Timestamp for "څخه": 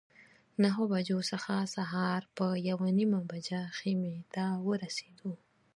1.31-1.53